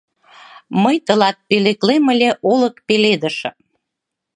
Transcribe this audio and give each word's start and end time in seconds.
Мый 0.83 0.95
тылат 1.05 1.37
пӧлеклем 1.47 2.05
ыле 2.13 2.29
олык 2.51 2.75
пеледышым 2.87 3.55